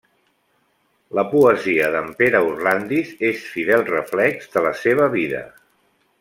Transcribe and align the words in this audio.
La 1.17 1.23
poesia 1.33 1.89
d'en 1.97 2.09
Pere 2.21 2.41
Orlandis 2.47 3.13
és 3.33 3.45
fidel 3.53 3.87
reflex 3.93 4.53
de 4.57 4.65
la 4.71 4.75
seva 4.87 5.11
vida. 5.19 5.45